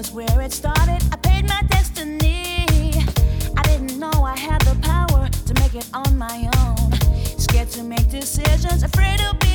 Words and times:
was 0.00 0.12
where 0.12 0.40
it 0.40 0.50
started. 0.50 1.02
I 1.12 1.16
paid 1.16 1.46
my 1.46 1.60
destiny. 1.68 2.64
I 3.54 3.62
didn't 3.64 3.98
know 3.98 4.10
I 4.24 4.34
had 4.34 4.62
the 4.62 4.74
power 4.80 5.28
to 5.28 5.54
make 5.60 5.74
it 5.74 5.86
on 5.92 6.16
my 6.16 6.48
own. 6.56 6.92
Scared 7.38 7.68
to 7.72 7.82
make 7.82 8.08
decisions, 8.08 8.82
afraid 8.82 9.18
to 9.18 9.36
be. 9.40 9.49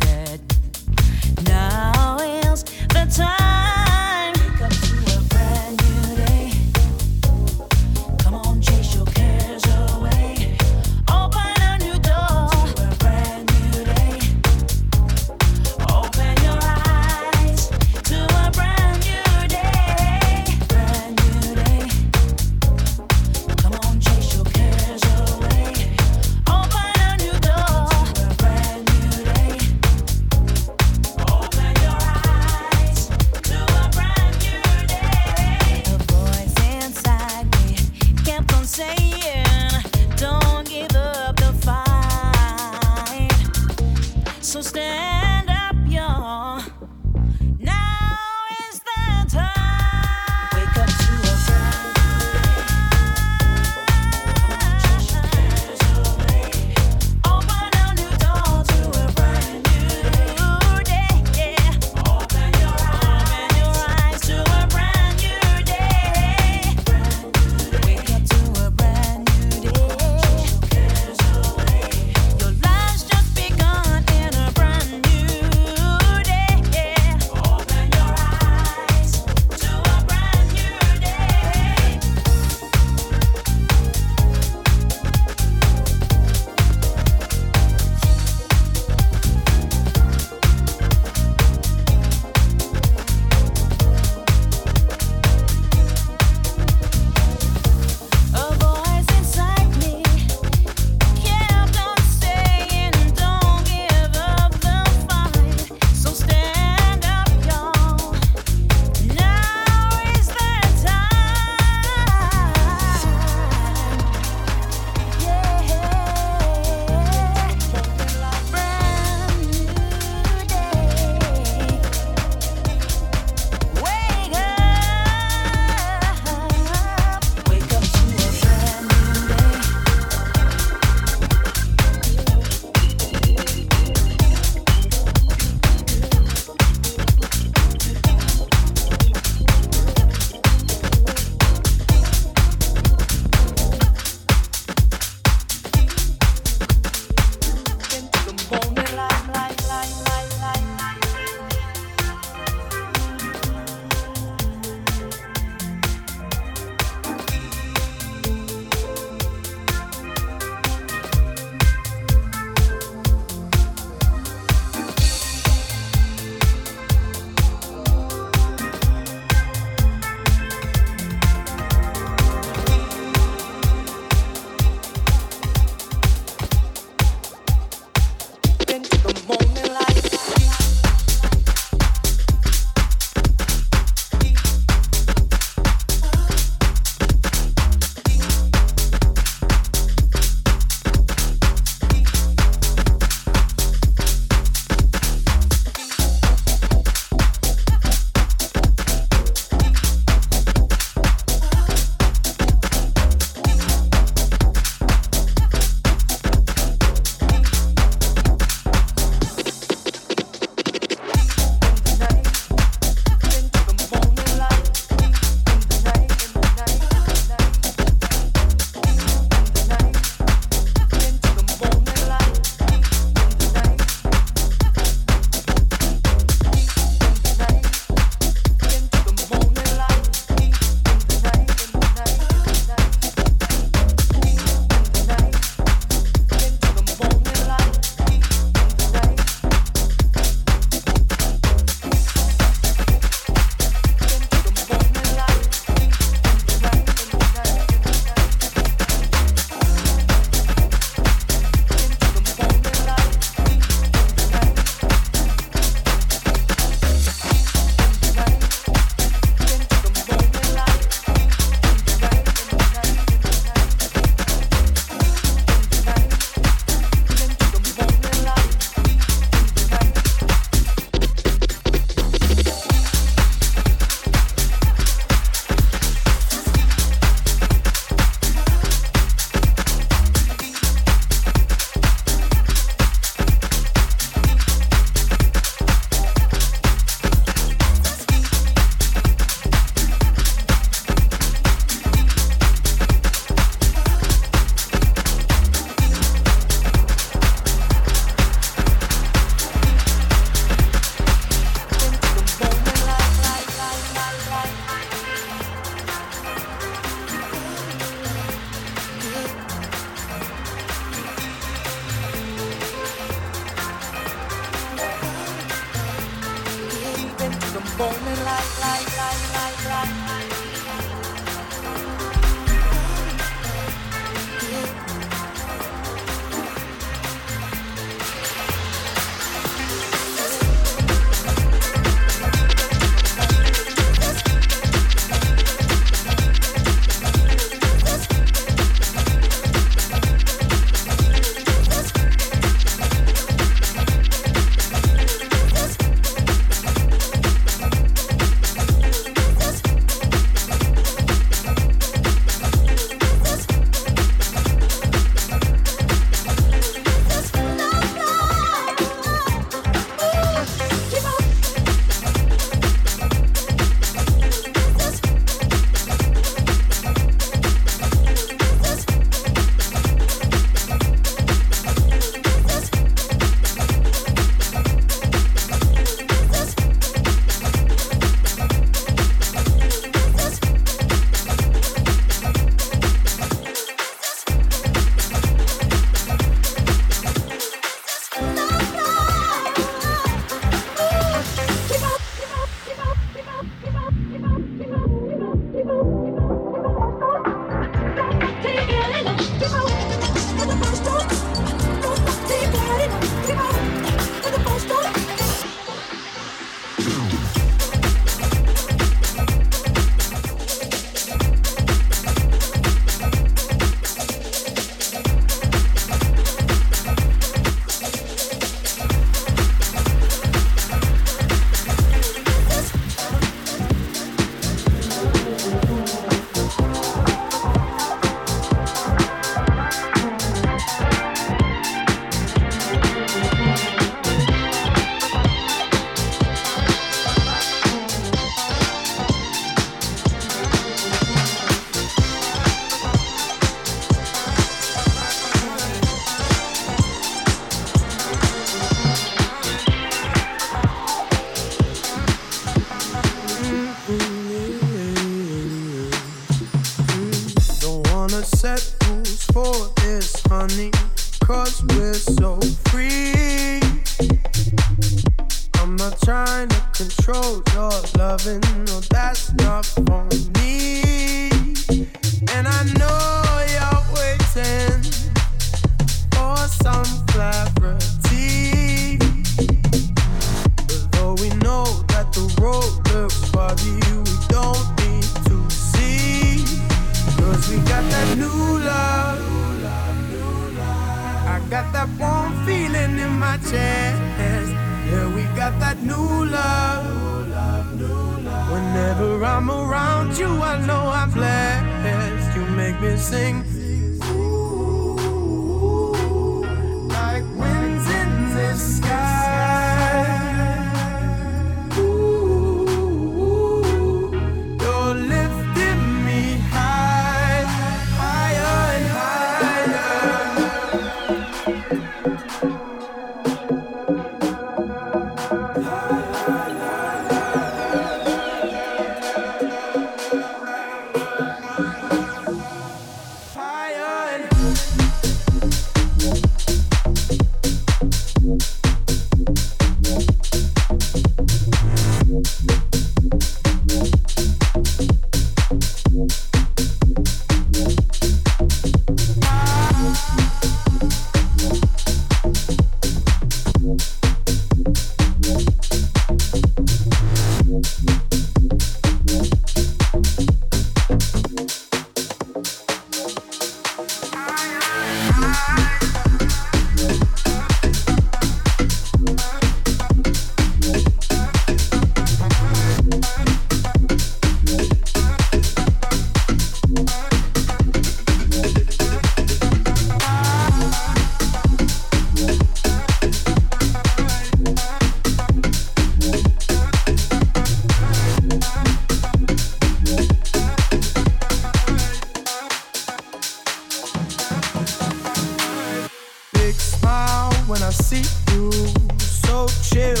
I 597.71 597.73
see 597.73 598.03
you. 598.33 598.51
So 598.99 599.47
chilled 599.63 600.00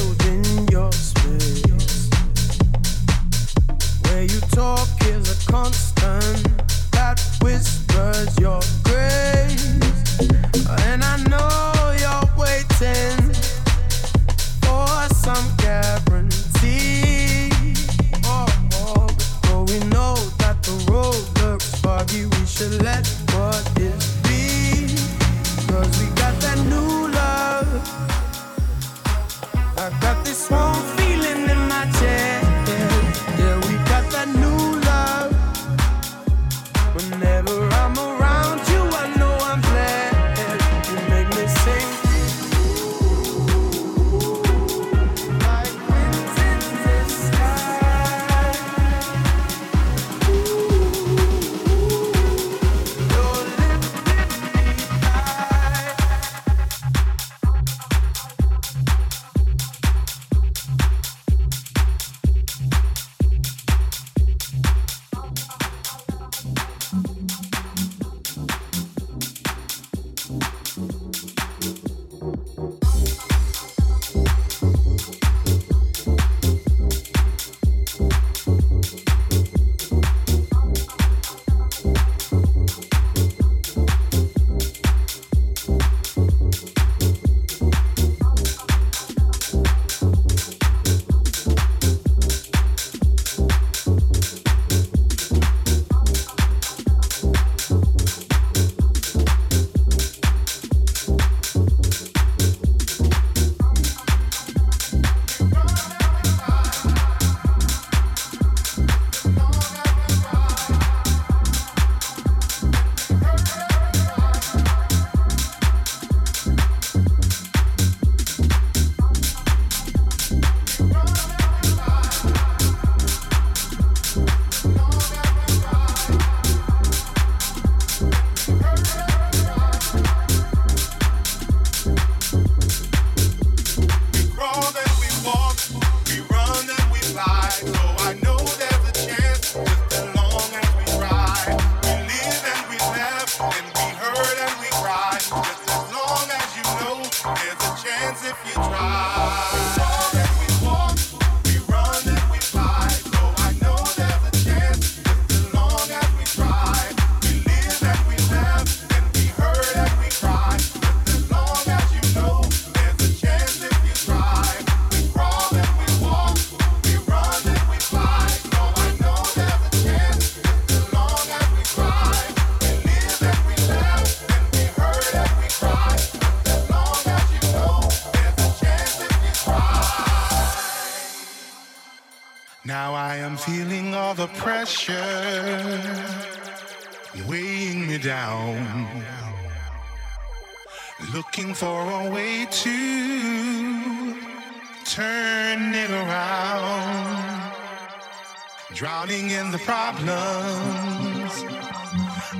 Drowning 198.81 199.29
in 199.29 199.51
the 199.51 199.59
problems 199.59 201.43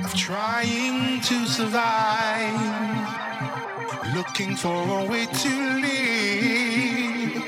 of 0.04 0.12
trying 0.16 1.20
to 1.20 1.46
survive. 1.46 2.58
Looking 4.12 4.56
for 4.56 4.74
a 4.74 5.04
way 5.04 5.26
to 5.26 5.48
live. 5.86 7.44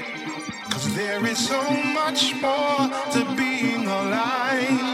Cause 0.70 0.94
there 0.94 1.26
is 1.26 1.44
so 1.44 1.60
much 1.92 2.40
more 2.40 2.88
to 3.10 3.34
being 3.36 3.88
alive. 3.88 4.93